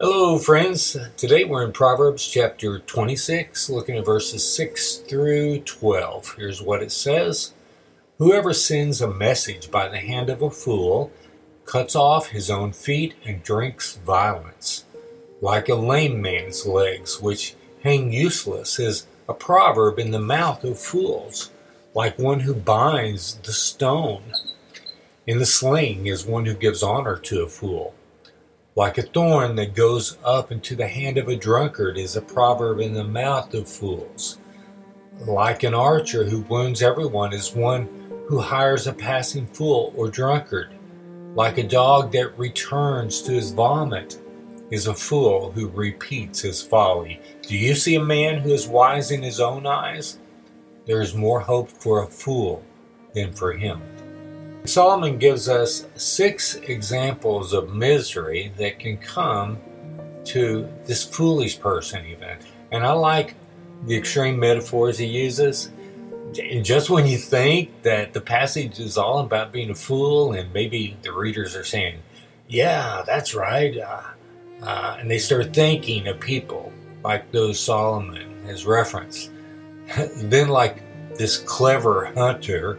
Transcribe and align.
Hello, 0.00 0.38
friends. 0.38 0.96
Today 1.16 1.44
we're 1.44 1.64
in 1.64 1.70
Proverbs 1.70 2.26
chapter 2.26 2.80
26, 2.80 3.70
looking 3.70 3.96
at 3.96 4.04
verses 4.04 4.46
6 4.56 4.96
through 4.96 5.60
12. 5.60 6.34
Here's 6.36 6.60
what 6.60 6.82
it 6.82 6.90
says 6.90 7.54
Whoever 8.18 8.52
sends 8.52 9.00
a 9.00 9.06
message 9.06 9.70
by 9.70 9.86
the 9.86 9.98
hand 9.98 10.30
of 10.30 10.42
a 10.42 10.50
fool 10.50 11.12
cuts 11.64 11.94
off 11.94 12.30
his 12.30 12.50
own 12.50 12.72
feet 12.72 13.14
and 13.24 13.44
drinks 13.44 13.94
violence. 13.98 14.84
Like 15.40 15.68
a 15.68 15.76
lame 15.76 16.20
man's 16.20 16.66
legs, 16.66 17.20
which 17.20 17.54
hang 17.84 18.12
useless, 18.12 18.80
is 18.80 19.06
a 19.28 19.32
proverb 19.32 20.00
in 20.00 20.10
the 20.10 20.18
mouth 20.18 20.64
of 20.64 20.80
fools. 20.80 21.52
Like 21.94 22.18
one 22.18 22.40
who 22.40 22.54
binds 22.54 23.36
the 23.44 23.52
stone 23.52 24.32
in 25.24 25.38
the 25.38 25.46
sling 25.46 26.08
is 26.08 26.26
one 26.26 26.46
who 26.46 26.54
gives 26.54 26.82
honor 26.82 27.16
to 27.16 27.44
a 27.44 27.48
fool. 27.48 27.94
Like 28.76 28.98
a 28.98 29.02
thorn 29.02 29.54
that 29.54 29.74
goes 29.74 30.18
up 30.24 30.50
into 30.50 30.74
the 30.74 30.88
hand 30.88 31.16
of 31.16 31.28
a 31.28 31.36
drunkard 31.36 31.96
is 31.96 32.16
a 32.16 32.20
proverb 32.20 32.80
in 32.80 32.92
the 32.92 33.04
mouth 33.04 33.54
of 33.54 33.68
fools. 33.68 34.38
Like 35.20 35.62
an 35.62 35.74
archer 35.74 36.24
who 36.24 36.40
wounds 36.40 36.82
everyone 36.82 37.32
is 37.32 37.54
one 37.54 37.88
who 38.26 38.40
hires 38.40 38.88
a 38.88 38.92
passing 38.92 39.46
fool 39.46 39.92
or 39.96 40.08
drunkard. 40.08 40.74
Like 41.36 41.58
a 41.58 41.62
dog 41.62 42.10
that 42.12 42.36
returns 42.36 43.22
to 43.22 43.32
his 43.32 43.52
vomit 43.52 44.20
is 44.72 44.88
a 44.88 44.94
fool 44.94 45.52
who 45.52 45.68
repeats 45.68 46.40
his 46.40 46.60
folly. 46.60 47.20
Do 47.42 47.56
you 47.56 47.76
see 47.76 47.94
a 47.94 48.04
man 48.04 48.38
who 48.38 48.52
is 48.52 48.66
wise 48.66 49.12
in 49.12 49.22
his 49.22 49.38
own 49.38 49.68
eyes? 49.68 50.18
There 50.84 51.00
is 51.00 51.14
more 51.14 51.38
hope 51.38 51.70
for 51.70 52.02
a 52.02 52.08
fool 52.08 52.64
than 53.14 53.32
for 53.34 53.52
him. 53.52 53.80
Solomon 54.66 55.18
gives 55.18 55.46
us 55.48 55.86
six 55.94 56.54
examples 56.54 57.52
of 57.52 57.74
misery 57.74 58.50
that 58.56 58.78
can 58.78 58.96
come 58.96 59.58
to 60.24 60.66
this 60.86 61.04
foolish 61.04 61.60
person, 61.60 62.06
even. 62.06 62.38
And 62.72 62.84
I 62.84 62.92
like 62.92 63.34
the 63.86 63.94
extreme 63.94 64.38
metaphors 64.38 64.96
he 64.96 65.06
uses. 65.06 65.70
And 66.42 66.64
just 66.64 66.88
when 66.88 67.06
you 67.06 67.18
think 67.18 67.82
that 67.82 68.14
the 68.14 68.22
passage 68.22 68.80
is 68.80 68.96
all 68.96 69.18
about 69.18 69.52
being 69.52 69.68
a 69.68 69.74
fool, 69.74 70.32
and 70.32 70.50
maybe 70.54 70.96
the 71.02 71.12
readers 71.12 71.54
are 71.54 71.64
saying, 71.64 71.98
Yeah, 72.48 73.02
that's 73.06 73.34
right. 73.34 73.76
Uh, 73.78 74.02
uh, 74.62 74.96
and 74.98 75.10
they 75.10 75.18
start 75.18 75.52
thinking 75.52 76.08
of 76.08 76.18
people 76.18 76.72
like 77.04 77.30
those 77.32 77.60
Solomon 77.60 78.42
has 78.46 78.64
referenced. 78.64 79.30
then, 80.16 80.48
like 80.48 80.82
this 81.16 81.36
clever 81.36 82.06
hunter 82.14 82.78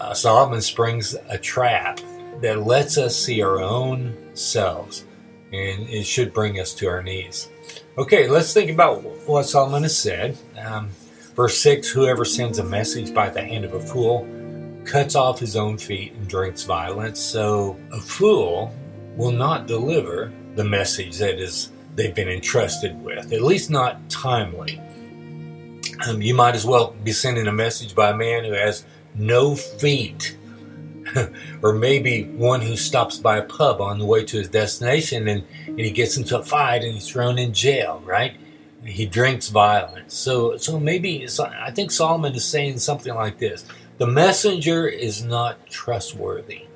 uh, 0.00 0.14
Solomon 0.14 0.62
springs 0.62 1.14
a 1.28 1.36
trap 1.36 2.00
that 2.40 2.66
lets 2.66 2.96
us 2.96 3.14
see 3.14 3.42
our 3.42 3.60
own 3.60 4.16
selves, 4.34 5.04
and 5.52 5.88
it 5.88 6.04
should 6.04 6.32
bring 6.32 6.58
us 6.58 6.72
to 6.74 6.88
our 6.88 7.02
knees. 7.02 7.50
Okay, 7.98 8.26
let's 8.26 8.54
think 8.54 8.70
about 8.70 9.02
what 9.28 9.44
Solomon 9.44 9.82
has 9.82 9.96
said. 9.96 10.38
Um, 10.58 10.88
verse 11.34 11.58
6 11.60 11.90
Whoever 11.90 12.24
sends 12.24 12.58
a 12.58 12.64
message 12.64 13.12
by 13.12 13.28
the 13.28 13.42
hand 13.42 13.64
of 13.64 13.74
a 13.74 13.80
fool 13.80 14.26
cuts 14.84 15.14
off 15.14 15.38
his 15.38 15.54
own 15.54 15.76
feet 15.76 16.14
and 16.14 16.26
drinks 16.26 16.64
violence. 16.64 17.20
So 17.20 17.78
a 17.92 18.00
fool 18.00 18.74
will 19.16 19.32
not 19.32 19.66
deliver 19.66 20.32
the 20.54 20.64
message 20.64 21.18
that 21.18 21.38
is 21.38 21.72
they've 21.94 22.14
been 22.14 22.28
entrusted 22.28 23.00
with, 23.02 23.32
at 23.32 23.42
least 23.42 23.70
not 23.70 24.08
timely. 24.08 24.80
Um, 26.08 26.22
you 26.22 26.32
might 26.32 26.54
as 26.54 26.64
well 26.64 26.96
be 27.04 27.12
sending 27.12 27.46
a 27.46 27.52
message 27.52 27.94
by 27.94 28.10
a 28.10 28.16
man 28.16 28.44
who 28.44 28.52
has 28.52 28.86
no 29.14 29.54
feet. 29.54 30.36
or 31.62 31.72
maybe 31.72 32.24
one 32.24 32.60
who 32.60 32.76
stops 32.76 33.18
by 33.18 33.38
a 33.38 33.42
pub 33.42 33.80
on 33.80 33.98
the 33.98 34.04
way 34.04 34.24
to 34.24 34.38
his 34.38 34.48
destination 34.48 35.28
and, 35.28 35.44
and 35.66 35.80
he 35.80 35.90
gets 35.90 36.16
into 36.16 36.38
a 36.38 36.42
fight 36.42 36.82
and 36.82 36.94
he's 36.94 37.08
thrown 37.08 37.38
in 37.38 37.52
jail, 37.52 38.02
right? 38.04 38.36
He 38.84 39.06
drinks 39.06 39.48
violence. 39.48 40.14
So, 40.14 40.56
so 40.56 40.78
maybe 40.78 41.26
I 41.38 41.70
think 41.70 41.90
Solomon 41.90 42.34
is 42.34 42.44
saying 42.44 42.78
something 42.78 43.14
like 43.14 43.38
this 43.38 43.64
The 43.98 44.06
messenger 44.06 44.86
is 44.88 45.22
not 45.22 45.66
trustworthy, 45.66 46.66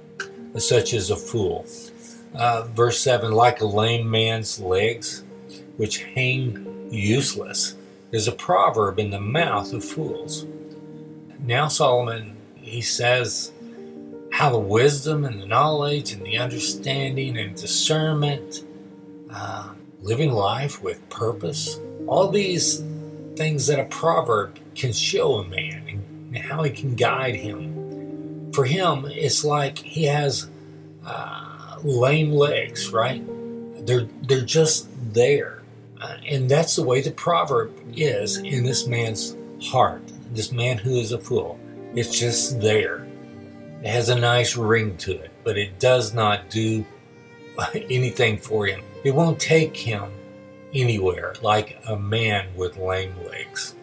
such 0.59 0.93
as 0.93 1.11
a 1.11 1.17
fool. 1.17 1.67
Uh, 2.35 2.65
verse 2.75 3.01
7 3.01 3.33
Like 3.33 3.61
a 3.61 3.67
lame 3.67 4.11
man's 4.11 4.61
legs, 4.61 5.25
which 5.77 6.03
hang 6.03 6.89
useless, 6.91 7.77
is 8.13 8.29
a 8.29 8.33
proverb 8.33 8.99
in 8.99 9.11
the 9.11 9.21
mouth 9.21 9.73
of 9.73 9.85
fools 9.85 10.47
now 11.45 11.69
Solomon, 11.69 12.37
he 12.57 12.81
says 12.81 13.53
how 14.33 14.51
the 14.51 14.59
wisdom 14.59 15.25
and 15.25 15.41
the 15.41 15.47
knowledge 15.47 16.13
and 16.13 16.25
the 16.25 16.39
understanding 16.39 17.37
and 17.37 17.55
discernment, 17.55 18.65
uh, 19.31 19.75
living 20.01 20.33
life 20.33 20.83
with 20.83 21.07
purpose, 21.11 21.79
all 22.07 22.29
these 22.29 22.83
things 23.37 23.67
that 23.67 23.79
a 23.79 23.85
proverb 23.85 24.59
can 24.75 24.93
show 24.93 25.35
a 25.35 25.45
man 25.49 25.87
and 25.89 26.37
how 26.37 26.63
he 26.63 26.71
can 26.71 26.97
guide 26.97 27.37
him. 27.37 28.51
For 28.53 28.65
him, 28.65 29.05
it's 29.07 29.45
like 29.45 29.79
he 29.79 30.05
has 30.05 30.49
uh, 31.05 31.77
lame 31.83 32.33
legs, 32.33 32.91
right? 32.91 33.23
They're 33.87 34.09
they're 34.23 34.41
just 34.41 34.89
there, 35.13 35.63
uh, 36.01 36.17
and 36.27 36.49
that's 36.49 36.77
the 36.77 36.83
way 36.83 37.03
the 37.03 37.11
proverb 37.11 37.73
is 37.95 38.39
in 38.39 38.65
this 38.65 38.87
man's 38.87 39.37
heart 39.61 40.14
this 40.35 40.53
man 40.53 40.77
who 40.79 40.97
is 40.97 41.13
a 41.13 41.19
fool. 41.19 41.59
It's 41.95 42.19
just 42.19 42.61
there. 42.61 43.07
It 43.83 43.89
has 43.89 44.09
a 44.09 44.15
nice 44.19 44.57
ring 44.57 44.97
to 44.99 45.13
it, 45.13 45.31
but 45.45 45.57
it 45.57 45.79
does 45.79 46.13
not 46.13 46.51
do 46.51 46.85
anything 47.75 48.39
for 48.39 48.67
him. 48.67 48.83
It 49.05 49.15
won't 49.15 49.39
take 49.39 49.77
him 49.77 50.11
anywhere 50.73 51.35
like 51.43 51.81
a 51.89 51.97
man 51.97 52.49
with 52.57 52.77
lame 52.77 53.15
legs. 53.27 53.75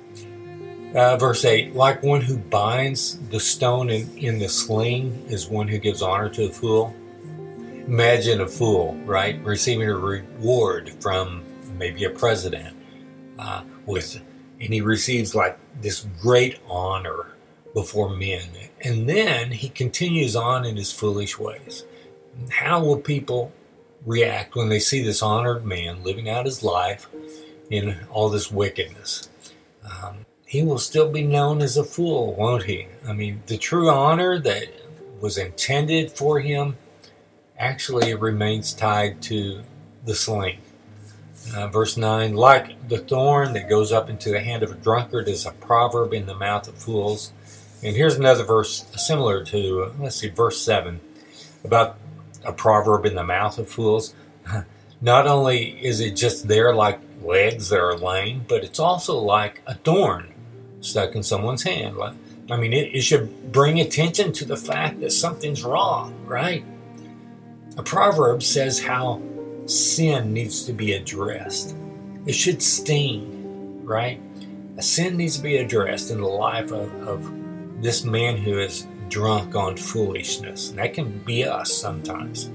Uh, 0.94 1.16
verse 1.16 1.46
8 1.46 1.74
Like 1.74 2.04
one 2.04 2.20
who 2.20 2.38
binds 2.38 3.18
the 3.30 3.40
stone 3.40 3.90
in, 3.90 4.18
in 4.18 4.40
the 4.40 4.50
sling 4.50 5.26
is 5.28 5.48
one 5.48 5.68
who 5.68 5.78
gives 5.78 6.02
honor 6.02 6.30
to 6.30 6.46
a 6.46 6.50
fool. 6.50 6.94
Imagine 7.88 8.42
a 8.42 8.48
fool, 8.48 8.96
right, 9.06 9.42
receiving 9.44 9.90
a 9.90 9.98
reward 9.98 10.94
from 11.00 11.44
maybe 11.78 12.04
a 12.04 12.10
president 12.10 12.76
uh, 13.40 13.64
with 13.86 14.22
and 14.62 14.74
he 14.74 14.82
receives 14.82 15.34
like 15.34 15.58
this 15.82 16.06
great 16.22 16.60
honor 16.70 17.26
before 17.74 18.10
men. 18.10 18.44
And 18.82 19.10
then 19.10 19.52
he 19.52 19.70
continues 19.70 20.36
on 20.36 20.66
in 20.66 20.78
his 20.78 20.92
foolish 20.92 21.40
ways. 21.40 21.84
How 22.50 22.84
will 22.84 22.98
people 22.98 23.52
react 24.06 24.56
when 24.56 24.70
they 24.70 24.80
see 24.80 25.02
this 25.02 25.22
honored 25.22 25.66
man 25.66 26.04
living 26.04 26.30
out 26.30 26.46
his 26.46 26.64
life 26.64 27.10
in 27.70 27.98
all 28.12 28.30
this 28.30 28.52
wickedness? 28.52 29.30
Um, 29.84 30.26
he 30.46 30.64
will 30.64 30.78
still 30.78 31.10
be 31.10 31.24
known 31.24 31.62
as 31.62 31.78
a 31.78 31.84
fool, 31.84 32.36
won't 32.36 32.64
he? 32.64 32.88
I 33.08 33.14
mean, 33.14 33.42
the 33.48 33.58
true 33.58 33.90
honor 33.90 34.38
that 34.40 34.66
was 35.20 35.38
intended 35.38 36.12
for 36.12 36.40
him 36.40 36.78
actually 37.58 38.14
remains 38.14 38.74
tied 38.74 39.22
to 39.24 39.62
the 40.06 40.16
sling. 40.16 40.60
Uh, 41.56 41.68
verse 41.68 41.98
9 41.98 42.36
Like 42.36 42.88
the 42.88 43.00
thorn 43.00 43.54
that 43.54 43.70
goes 43.70 43.92
up 43.92 44.10
into 44.10 44.30
the 44.30 44.40
hand 44.40 44.64
of 44.64 44.72
a 44.72 44.76
drunkard 44.76 45.28
is 45.28 45.46
a 45.46 45.52
proverb 45.52 46.14
in 46.14 46.26
the 46.26 46.36
mouth 46.36 46.68
of 46.68 46.76
fools. 46.76 47.34
And 47.84 47.96
here's 47.96 48.16
another 48.16 48.44
verse 48.44 48.86
similar 48.96 49.44
to, 49.46 49.94
let's 50.00 50.18
see, 50.18 50.30
verse 50.30 50.62
7 50.62 51.00
about 51.64 51.98
a 52.44 52.54
proverb 52.54 53.06
in 53.06 53.16
the 53.16 53.24
mouth 53.24 53.58
of 53.58 53.70
fools. 53.70 54.14
Not 55.02 55.28
only 55.28 55.84
is 55.84 56.00
it 56.00 56.16
just 56.16 56.48
there 56.48 56.74
like 56.74 57.00
legs 57.22 57.70
that 57.70 57.80
are 57.80 57.98
lame, 57.98 58.46
but 58.48 58.64
it's 58.64 58.80
also 58.80 59.18
like 59.18 59.62
a 59.68 59.76
thorn 59.76 60.34
stuck 60.82 61.16
in 61.16 61.24
someone's 61.24 61.64
hand. 61.64 61.98
I 62.50 62.58
mean, 62.58 62.74
it, 62.74 62.96
it 62.96 63.02
should 63.02 63.52
bring 63.52 63.80
attention 63.80 64.32
to 64.34 64.46
the 64.46 64.58
fact 64.58 65.00
that 65.02 65.12
something's 65.12 65.64
wrong, 65.64 66.26
right? 66.26 66.66
A 67.78 67.84
proverb 67.84 68.44
says 68.44 68.80
how 68.84 69.22
sin 69.72 70.34
needs 70.34 70.66
to 70.66 70.74
be 70.74 70.94
addressed. 70.94 71.76
It 72.26 72.34
should 72.34 72.62
sting, 72.62 73.86
right? 73.86 74.22
A 74.78 74.82
sin 74.82 75.18
needs 75.18 75.38
to 75.38 75.44
be 75.44 75.58
addressed 75.58 76.12
in 76.12 76.22
the 76.22 76.28
life 76.28 76.72
of, 76.72 77.08
of 77.08 77.82
this 77.82 78.04
man 78.04 78.38
who 78.38 78.60
is 78.60 78.88
drunk 79.10 79.56
on 79.56 79.78
foolishness. 79.78 80.70
And 80.70 80.80
that 80.80 80.94
can 80.94 81.20
be 81.20 81.46
us 81.46 81.74
sometimes. 81.74 82.50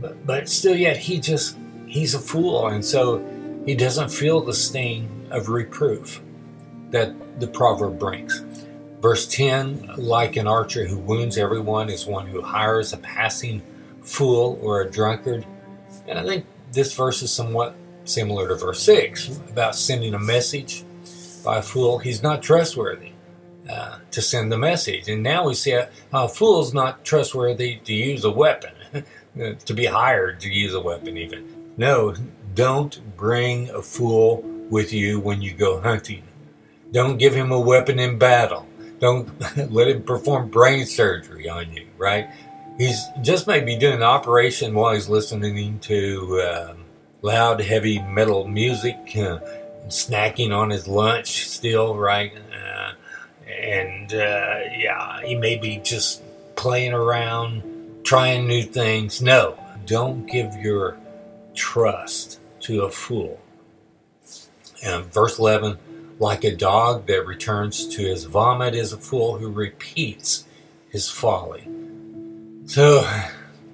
But, 0.00 0.26
but 0.26 0.48
still, 0.48 0.76
yet, 0.76 0.96
he 0.96 1.18
just, 1.18 1.56
he's 1.86 2.14
a 2.14 2.18
fool. 2.18 2.68
And 2.68 2.84
so 2.84 3.24
he 3.64 3.74
doesn't 3.74 4.10
feel 4.10 4.40
the 4.40 4.54
sting 4.54 5.28
of 5.30 5.48
reproof 5.48 6.22
that 6.90 7.40
the 7.40 7.46
proverb 7.46 7.98
brings. 7.98 8.44
Verse 9.00 9.28
10 9.28 9.94
like 9.96 10.36
an 10.36 10.48
archer 10.48 10.86
who 10.86 10.98
wounds 10.98 11.38
everyone 11.38 11.88
is 11.88 12.06
one 12.06 12.26
who 12.26 12.42
hires 12.42 12.92
a 12.92 12.96
passing 12.96 13.62
fool 14.02 14.58
or 14.60 14.80
a 14.80 14.90
drunkard 14.90 15.46
and 16.08 16.18
I 16.18 16.24
think 16.24 16.46
this 16.72 16.94
verse 16.94 17.22
is 17.22 17.32
somewhat 17.32 17.76
similar 18.04 18.48
to 18.48 18.54
verse 18.54 18.82
6 18.82 19.40
about 19.50 19.76
sending 19.76 20.14
a 20.14 20.18
message 20.18 20.84
by 21.44 21.58
a 21.58 21.62
fool. 21.62 21.98
He's 21.98 22.22
not 22.22 22.42
trustworthy 22.42 23.12
uh, 23.68 23.98
to 24.10 24.22
send 24.22 24.50
the 24.50 24.58
message. 24.58 25.08
And 25.08 25.22
now 25.22 25.46
we 25.46 25.54
see 25.54 25.72
how, 25.72 26.24
a 26.24 26.28
fool's 26.28 26.72
not 26.72 27.04
trustworthy 27.04 27.76
to 27.84 27.92
use 27.92 28.24
a 28.24 28.30
weapon, 28.30 28.72
to 29.64 29.74
be 29.74 29.84
hired 29.84 30.40
to 30.40 30.48
use 30.48 30.74
a 30.74 30.80
weapon, 30.80 31.18
even. 31.18 31.72
No, 31.76 32.14
don't 32.54 33.16
bring 33.16 33.68
a 33.70 33.82
fool 33.82 34.42
with 34.70 34.92
you 34.92 35.20
when 35.20 35.42
you 35.42 35.52
go 35.52 35.80
hunting. 35.80 36.24
Don't 36.92 37.18
give 37.18 37.34
him 37.34 37.52
a 37.52 37.60
weapon 37.60 37.98
in 37.98 38.18
battle. 38.18 38.66
Don't 38.98 39.28
let 39.70 39.88
him 39.88 40.02
perform 40.02 40.48
brain 40.48 40.86
surgery 40.86 41.48
on 41.48 41.72
you, 41.72 41.86
right? 41.98 42.30
He's 42.78 43.04
just 43.22 43.48
maybe 43.48 43.76
doing 43.76 43.96
an 43.96 44.02
operation 44.02 44.72
while 44.72 44.94
he's 44.94 45.08
listening 45.08 45.80
to 45.80 46.40
uh, 46.40 46.74
loud, 47.22 47.60
heavy 47.60 48.00
metal 48.00 48.46
music, 48.46 48.96
uh, 49.16 49.40
snacking 49.88 50.56
on 50.56 50.70
his 50.70 50.86
lunch 50.86 51.48
still, 51.48 51.96
right? 51.96 52.32
Uh, 52.36 52.92
and 53.50 54.14
uh, 54.14 54.60
yeah, 54.76 55.20
he 55.22 55.34
may 55.34 55.56
be 55.56 55.78
just 55.78 56.22
playing 56.54 56.92
around, 56.92 57.62
trying 58.04 58.46
new 58.46 58.62
things. 58.62 59.20
No, 59.20 59.58
don't 59.84 60.26
give 60.26 60.54
your 60.54 60.96
trust 61.54 62.38
to 62.60 62.82
a 62.82 62.90
fool. 62.90 63.40
And 64.84 65.12
verse 65.12 65.38
11 65.38 65.78
like 66.18 66.44
a 66.44 66.54
dog 66.54 67.06
that 67.06 67.26
returns 67.26 67.86
to 67.86 68.02
his 68.02 68.24
vomit 68.24 68.74
is 68.74 68.92
a 68.92 68.98
fool 68.98 69.38
who 69.38 69.50
repeats 69.50 70.44
his 70.90 71.08
folly. 71.08 71.68
So 72.68 73.10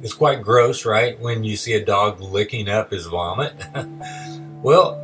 it's 0.00 0.14
quite 0.14 0.44
gross, 0.44 0.84
right? 0.86 1.18
When 1.18 1.42
you 1.42 1.56
see 1.56 1.72
a 1.72 1.84
dog 1.84 2.20
licking 2.20 2.68
up 2.68 2.92
his 2.92 3.06
vomit. 3.06 3.52
well, 4.62 5.02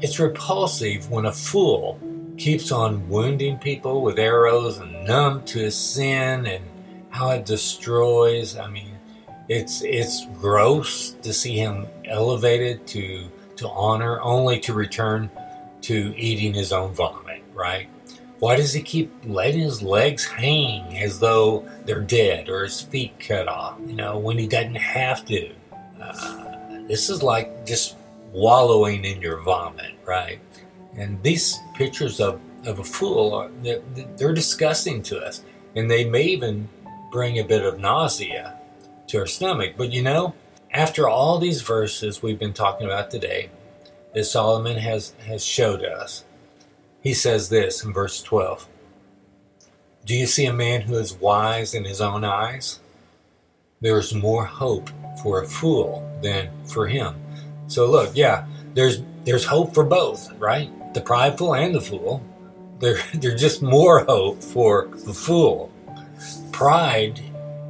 it's 0.00 0.18
repulsive 0.18 1.10
when 1.10 1.26
a 1.26 1.32
fool 1.32 2.00
keeps 2.38 2.72
on 2.72 3.06
wounding 3.10 3.58
people 3.58 4.00
with 4.00 4.18
arrows 4.18 4.78
and 4.78 5.06
numb 5.06 5.44
to 5.44 5.58
his 5.58 5.76
sin 5.76 6.46
and 6.46 6.64
how 7.10 7.28
it 7.32 7.44
destroys. 7.44 8.56
I 8.56 8.68
mean, 8.68 8.98
it's 9.50 9.82
it's 9.82 10.26
gross 10.40 11.10
to 11.20 11.34
see 11.34 11.58
him 11.58 11.86
elevated 12.06 12.86
to 12.86 13.28
to 13.56 13.68
honor 13.68 14.18
only 14.22 14.60
to 14.60 14.72
return 14.72 15.30
to 15.82 16.14
eating 16.16 16.54
his 16.54 16.72
own 16.72 16.94
vomit, 16.94 17.44
right? 17.52 17.90
Why 18.38 18.56
does 18.56 18.72
he 18.72 18.82
keep 18.82 19.12
letting 19.24 19.60
his 19.60 19.82
legs 19.82 20.24
hang 20.26 20.98
as 20.98 21.18
though 21.18 21.66
they're 21.86 22.02
dead 22.02 22.48
or 22.48 22.64
his 22.64 22.82
feet 22.82 23.18
cut 23.18 23.48
off, 23.48 23.78
you 23.86 23.94
know, 23.94 24.18
when 24.18 24.36
he 24.36 24.46
doesn't 24.46 24.74
have 24.74 25.24
to? 25.26 25.50
Uh, 26.00 26.86
this 26.86 27.08
is 27.08 27.22
like 27.22 27.66
just 27.66 27.96
wallowing 28.32 29.04
in 29.04 29.22
your 29.22 29.40
vomit, 29.40 29.92
right? 30.04 30.38
And 30.96 31.22
these 31.22 31.58
pictures 31.74 32.20
of, 32.20 32.40
of 32.66 32.78
a 32.78 32.84
fool, 32.84 33.34
are, 33.34 33.50
they're, 33.62 33.82
they're 34.16 34.34
disgusting 34.34 35.02
to 35.04 35.18
us. 35.18 35.42
And 35.74 35.90
they 35.90 36.04
may 36.04 36.24
even 36.24 36.68
bring 37.10 37.38
a 37.38 37.44
bit 37.44 37.64
of 37.64 37.78
nausea 37.78 38.58
to 39.08 39.18
our 39.18 39.26
stomach. 39.26 39.74
But 39.76 39.92
you 39.92 40.02
know, 40.02 40.34
after 40.72 41.08
all 41.08 41.38
these 41.38 41.62
verses 41.62 42.22
we've 42.22 42.38
been 42.38 42.52
talking 42.52 42.86
about 42.86 43.10
today, 43.10 43.50
that 44.14 44.24
Solomon 44.24 44.76
has, 44.76 45.14
has 45.26 45.44
showed 45.44 45.84
us, 45.84 46.24
he 47.06 47.14
says 47.14 47.48
this 47.48 47.84
in 47.84 47.92
verse 47.92 48.20
12 48.20 48.66
Do 50.04 50.12
you 50.12 50.26
see 50.26 50.46
a 50.46 50.52
man 50.52 50.80
who 50.80 50.96
is 50.96 51.14
wise 51.14 51.72
in 51.72 51.84
his 51.84 52.00
own 52.00 52.24
eyes? 52.24 52.80
There 53.80 53.96
is 54.00 54.12
more 54.12 54.44
hope 54.44 54.90
for 55.22 55.40
a 55.40 55.46
fool 55.46 56.04
than 56.20 56.50
for 56.66 56.88
him. 56.88 57.14
So 57.68 57.88
look, 57.88 58.10
yeah, 58.16 58.48
there's 58.74 59.02
there's 59.22 59.44
hope 59.44 59.72
for 59.72 59.84
both, 59.84 60.32
right? 60.40 60.68
The 60.94 61.00
prideful 61.00 61.54
and 61.54 61.72
the 61.72 61.80
fool. 61.80 62.24
There, 62.80 62.98
there's 63.14 63.40
just 63.40 63.62
more 63.62 64.04
hope 64.04 64.42
for 64.42 64.88
the 64.88 65.14
fool. 65.14 65.70
Pride 66.50 67.20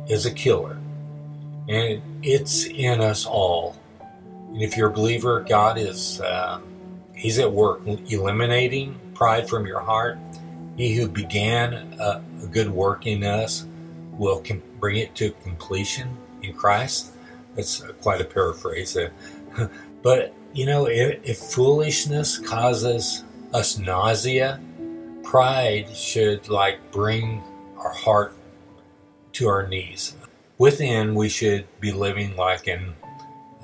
is 0.08 0.24
a 0.24 0.32
killer, 0.32 0.78
and 1.68 2.00
it's 2.22 2.64
in 2.64 3.02
us 3.02 3.26
all. 3.26 3.76
And 4.00 4.62
if 4.62 4.78
you're 4.78 4.88
a 4.88 4.94
believer, 4.94 5.42
God 5.46 5.76
is 5.76 6.22
uh, 6.22 6.58
He's 7.12 7.38
at 7.38 7.52
work 7.52 7.82
eliminating 7.86 8.98
pride 9.16 9.48
from 9.48 9.66
your 9.66 9.80
heart. 9.80 10.18
He 10.76 10.94
who 10.94 11.08
began 11.08 11.72
a, 11.98 12.22
a 12.42 12.46
good 12.46 12.68
work 12.68 13.06
in 13.06 13.24
us 13.24 13.66
will 14.12 14.40
com- 14.40 14.62
bring 14.78 14.98
it 14.98 15.14
to 15.16 15.30
completion 15.42 16.16
in 16.42 16.52
Christ. 16.52 17.12
That's 17.54 17.82
quite 18.02 18.20
a 18.20 18.24
paraphrase. 18.24 18.96
but 20.02 20.34
you 20.52 20.66
know, 20.66 20.86
if, 20.86 21.18
if 21.24 21.38
foolishness 21.38 22.38
causes 22.38 23.24
us 23.52 23.78
nausea, 23.78 24.60
pride 25.22 25.88
should 25.94 26.48
like 26.48 26.92
bring 26.92 27.42
our 27.78 27.92
heart 27.92 28.34
to 29.32 29.48
our 29.48 29.66
knees. 29.66 30.14
Within, 30.58 31.14
we 31.14 31.28
should 31.28 31.66
be 31.80 31.92
living 31.92 32.36
like 32.36 32.69
in 32.69 32.94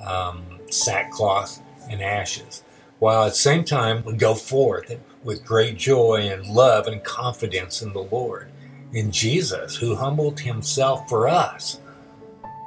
um, 0.07 0.45
sackcloth 0.71 1.63
and 1.91 2.03
ashes, 2.03 2.63
while 2.99 3.25
at 3.25 3.31
the 3.31 3.35
same 3.35 3.65
time 3.65 4.03
we 4.05 4.15
go 4.15 4.35
forth 4.35 4.91
with 5.25 5.45
great 5.45 5.77
joy 5.77 6.29
and 6.33 6.47
love 6.47 6.87
and 6.87 7.03
confidence 7.05 7.83
in 7.83 7.93
the 7.93 8.03
Lord, 8.03 8.51
in 8.93 9.11
Jesus, 9.11 9.77
who 9.77 9.95
humbled 9.95 10.41
himself 10.41 11.09
for 11.09 11.29
us, 11.29 11.81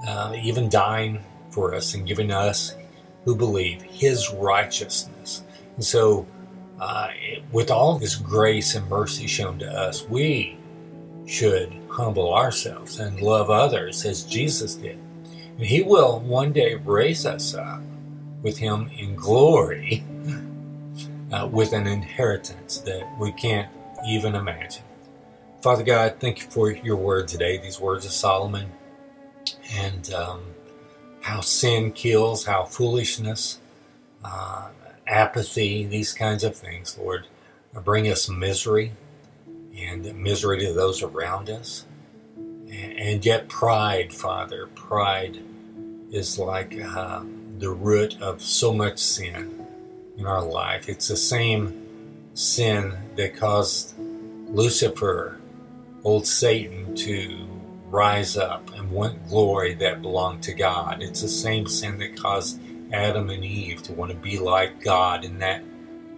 uh, 0.08 0.34
even 0.42 0.70
dying 0.70 1.24
for 1.50 1.74
us 1.74 1.94
and 1.94 2.08
giving 2.08 2.32
us 2.32 2.76
who 3.24 3.36
believe 3.36 3.82
his 3.82 4.32
righteousness. 4.32 5.44
And 5.76 5.84
so, 5.84 6.26
uh, 6.80 7.10
with 7.52 7.72
all 7.72 7.98
this 7.98 8.16
grace 8.16 8.76
and 8.76 8.88
mercy 8.90 9.28
shown 9.28 9.60
to 9.60 9.68
us, 9.68 10.08
we 10.08 10.58
should 11.26 11.74
humble 11.90 12.34
ourselves 12.34 13.00
and 13.00 13.22
love 13.22 13.50
others 13.50 14.06
as 14.06 14.24
Jesus 14.24 14.76
did. 14.76 15.00
And 15.58 15.66
he 15.66 15.82
will 15.82 16.20
one 16.20 16.52
day 16.52 16.76
raise 16.76 17.26
us 17.26 17.56
up 17.56 17.82
with 18.42 18.58
him 18.58 18.90
in 18.98 19.16
glory 19.16 20.04
uh, 21.32 21.48
with 21.52 21.74
an 21.74 21.88
inheritance 21.88 22.80
that 22.80 23.08
we 23.20 23.32
can't 23.32 23.70
even 24.08 24.36
imagine. 24.36 24.84
Father 25.62 25.84
God, 25.84 26.18
thank 26.20 26.42
you 26.42 26.48
for 26.48 26.72
your 26.72 26.96
word 26.96 27.28
today, 27.28 27.58
these 27.58 27.80
words 27.80 28.06
of 28.06 28.12
Solomon. 28.12 28.72
And 29.74 30.14
um, 30.14 30.42
how 31.22 31.42
sin 31.42 31.92
kills, 31.92 32.46
how 32.46 32.66
foolishness, 32.66 33.60
uh, 34.24 34.70
apathy, 35.08 35.86
these 35.86 36.14
kinds 36.14 36.44
of 36.44 36.56
things, 36.56 36.98
Lord, 36.98 37.28
bring 37.84 38.08
us 38.08 38.30
misery 38.30 38.94
and 39.76 40.16
misery 40.16 40.60
to 40.60 40.74
those 40.74 41.02
around 41.02 41.50
us. 41.50 41.86
And 42.38 43.26
yet, 43.26 43.48
pride, 43.48 44.14
Father, 44.14 44.68
pride 44.68 45.40
is 46.12 46.40
like 46.40 46.80
uh, 46.80 47.24
the 47.58 47.70
root 47.70 48.22
of 48.22 48.42
so 48.42 48.74
much 48.74 49.00
sin 49.00 49.65
in 50.18 50.26
our 50.26 50.44
life. 50.44 50.90
It's 50.90 51.08
the 51.08 51.18
same 51.18 52.30
sin 52.34 52.98
that 53.16 53.36
caused 53.36 53.96
Lucifer, 53.98 55.40
old 56.04 56.28
Satan, 56.28 56.96
to 56.96 57.48
rise 57.90 58.38
up 58.38 58.74
and 58.74 58.92
want 58.92 59.28
glory 59.30 59.74
that 59.76 60.02
belonged 60.02 60.44
to 60.44 60.54
God. 60.54 61.02
It's 61.02 61.22
the 61.22 61.30
same 61.30 61.68
sin 61.68 61.98
that 62.00 62.18
caused 62.18 62.60
Adam 62.92 63.30
and 63.30 63.44
Eve 63.44 63.84
to 63.84 63.94
want 63.94 64.12
to 64.12 64.18
be 64.18 64.40
like 64.40 64.82
God 64.82 65.26
in 65.26 65.40
that 65.40 65.64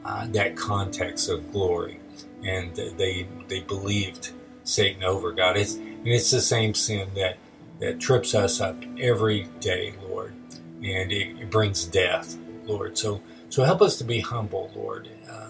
uh, 0.06 0.26
that 0.28 0.56
context 0.56 1.30
of 1.30 1.52
glory, 1.52 2.00
and 2.44 2.74
they 2.76 3.28
they 3.48 3.62
believed 3.62 4.32
Satan 4.64 5.04
over 5.04 5.32
God. 5.32 5.58
It's 5.58 5.76
and 5.76 6.08
it's 6.08 6.32
the 6.32 6.42
same 6.42 6.74
sin 6.74 7.10
that 7.16 7.38
that 7.80 8.00
trips 8.00 8.34
us 8.34 8.62
up 8.62 8.76
every 9.00 9.44
day, 9.60 9.94
Lord, 10.08 10.34
and 10.82 11.12
it, 11.12 11.40
it 11.40 11.50
brings 11.50 11.86
death, 11.86 12.38
Lord. 12.66 12.98
So 12.98 13.22
so 13.50 13.64
help 13.64 13.82
us 13.82 13.98
to 13.98 14.04
be 14.04 14.20
humble, 14.20 14.72
Lord. 14.76 15.10
Uh, 15.30 15.50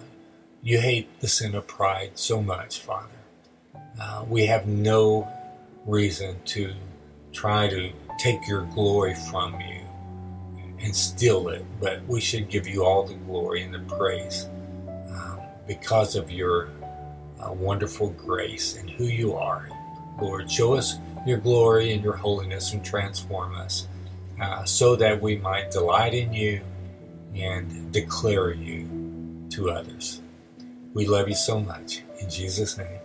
you 0.61 0.79
hate 0.79 1.19
the 1.19 1.27
sin 1.27 1.55
of 1.55 1.67
pride 1.67 2.11
so 2.15 2.41
much, 2.41 2.79
Father. 2.79 3.07
Uh, 3.99 4.25
we 4.27 4.45
have 4.45 4.67
no 4.67 5.27
reason 5.85 6.37
to 6.45 6.73
try 7.31 7.67
to 7.67 7.91
take 8.19 8.47
your 8.47 8.63
glory 8.63 9.15
from 9.15 9.59
you 9.61 9.81
and 10.79 10.95
steal 10.95 11.47
it, 11.49 11.65
but 11.79 12.05
we 12.07 12.21
should 12.21 12.49
give 12.49 12.67
you 12.67 12.83
all 12.83 13.03
the 13.03 13.15
glory 13.15 13.63
and 13.63 13.73
the 13.73 13.79
praise 13.95 14.47
um, 15.09 15.39
because 15.65 16.15
of 16.15 16.31
your 16.31 16.69
uh, 17.39 17.51
wonderful 17.51 18.09
grace 18.11 18.77
and 18.77 18.89
who 18.89 19.05
you 19.05 19.33
are. 19.33 19.69
Lord, 20.21 20.49
show 20.51 20.73
us 20.75 20.99
your 21.25 21.37
glory 21.37 21.93
and 21.93 22.03
your 22.03 22.15
holiness 22.15 22.73
and 22.73 22.83
transform 22.83 23.55
us 23.55 23.87
uh, 24.41 24.63
so 24.65 24.95
that 24.95 25.21
we 25.21 25.37
might 25.37 25.71
delight 25.71 26.13
in 26.13 26.33
you 26.33 26.61
and 27.41 27.91
declare 27.91 28.51
you 28.51 28.87
to 29.51 29.69
others. 29.71 30.21
We 30.93 31.05
love 31.05 31.29
you 31.29 31.35
so 31.35 31.59
much. 31.59 32.03
In 32.19 32.29
Jesus' 32.29 32.77
name. 32.77 32.99